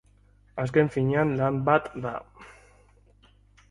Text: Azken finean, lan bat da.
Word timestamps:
Azken 0.63 0.89
finean, 0.95 1.35
lan 1.43 1.61
bat 1.69 1.93
da. 2.09 2.17